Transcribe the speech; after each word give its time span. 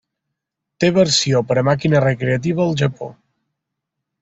Té 0.83 0.89
versió 0.95 1.41
per 1.51 1.59
a 1.61 1.65
màquina 1.69 2.03
recreativa 2.05 2.67
al 2.67 2.75
Japó. 2.83 3.13